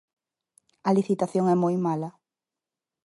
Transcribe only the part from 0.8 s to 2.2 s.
A licitación é moi mala.